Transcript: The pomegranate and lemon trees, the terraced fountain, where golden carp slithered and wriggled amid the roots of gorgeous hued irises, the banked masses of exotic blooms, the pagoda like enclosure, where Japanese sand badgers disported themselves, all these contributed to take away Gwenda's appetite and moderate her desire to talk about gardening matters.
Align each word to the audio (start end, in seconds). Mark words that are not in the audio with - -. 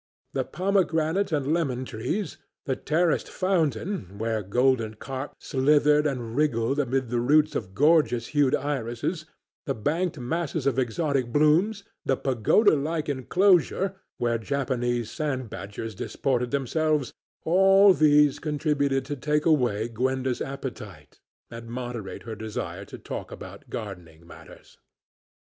The 0.33 0.43
pomegranate 0.45 1.31
and 1.31 1.53
lemon 1.53 1.85
trees, 1.85 2.37
the 2.65 2.75
terraced 2.75 3.29
fountain, 3.29 4.17
where 4.17 4.41
golden 4.41 4.95
carp 4.95 5.35
slithered 5.37 6.07
and 6.07 6.35
wriggled 6.35 6.79
amid 6.79 7.09
the 7.11 7.19
roots 7.19 7.53
of 7.53 7.75
gorgeous 7.75 8.29
hued 8.33 8.55
irises, 8.55 9.27
the 9.67 9.75
banked 9.75 10.17
masses 10.17 10.65
of 10.65 10.79
exotic 10.79 11.27
blooms, 11.31 11.83
the 12.03 12.17
pagoda 12.17 12.73
like 12.75 13.09
enclosure, 13.09 13.93
where 14.17 14.39
Japanese 14.39 15.11
sand 15.11 15.51
badgers 15.51 15.93
disported 15.93 16.49
themselves, 16.49 17.13
all 17.43 17.93
these 17.93 18.39
contributed 18.39 19.05
to 19.05 19.15
take 19.15 19.45
away 19.45 19.87
Gwenda's 19.87 20.41
appetite 20.41 21.19
and 21.51 21.67
moderate 21.69 22.23
her 22.23 22.35
desire 22.35 22.85
to 22.85 22.97
talk 22.97 23.31
about 23.31 23.69
gardening 23.69 24.25
matters. 24.25 24.79